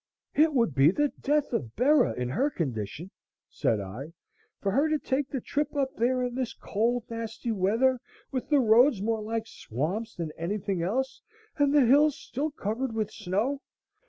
"It 0.33 0.55
would 0.55 0.73
be 0.73 0.89
the 0.89 1.09
death 1.19 1.53
of 1.53 1.75
Bera 1.75 2.13
in 2.15 2.29
her 2.29 2.49
condition," 2.49 3.11
said 3.51 3.79
I, 3.79 4.13
"for 4.59 4.71
her 4.71 4.89
to 4.89 4.97
take 4.97 5.29
the 5.29 5.39
trip 5.39 5.75
up 5.75 5.95
there 5.97 6.23
in 6.23 6.33
this 6.33 6.55
cold, 6.55 7.03
nasty 7.07 7.51
weather, 7.51 8.01
with 8.31 8.49
the 8.49 8.59
roads 8.61 8.99
more 8.99 9.21
like 9.21 9.45
swamps 9.45 10.15
than 10.15 10.31
anything 10.39 10.81
else 10.81 11.21
and 11.57 11.71
the 11.71 11.85
hills 11.85 12.17
still 12.17 12.49
covered 12.49 12.93
with 12.95 13.11
snow. 13.11 13.61